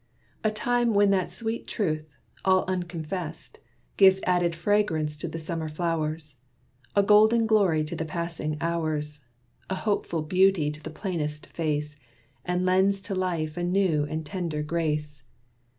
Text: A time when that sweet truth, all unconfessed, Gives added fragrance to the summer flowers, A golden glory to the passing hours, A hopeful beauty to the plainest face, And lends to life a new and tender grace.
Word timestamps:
A 0.43 0.49
time 0.49 0.95
when 0.95 1.11
that 1.11 1.31
sweet 1.31 1.67
truth, 1.67 2.09
all 2.43 2.65
unconfessed, 2.67 3.59
Gives 3.97 4.19
added 4.23 4.55
fragrance 4.55 5.15
to 5.17 5.27
the 5.27 5.37
summer 5.37 5.69
flowers, 5.69 6.37
A 6.95 7.03
golden 7.03 7.45
glory 7.45 7.83
to 7.83 7.95
the 7.95 8.03
passing 8.03 8.57
hours, 8.59 9.19
A 9.69 9.75
hopeful 9.75 10.23
beauty 10.23 10.71
to 10.71 10.81
the 10.81 10.89
plainest 10.89 11.45
face, 11.45 11.97
And 12.43 12.65
lends 12.65 12.99
to 13.01 13.13
life 13.13 13.55
a 13.57 13.63
new 13.63 14.05
and 14.05 14.25
tender 14.25 14.63
grace. 14.63 15.21